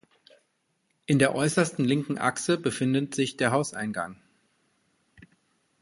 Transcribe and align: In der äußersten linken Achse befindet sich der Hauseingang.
In 1.05 1.19
der 1.19 1.35
äußersten 1.35 1.85
linken 1.85 2.17
Achse 2.17 2.57
befindet 2.57 3.13
sich 3.13 3.37
der 3.37 3.51
Hauseingang. 3.51 4.19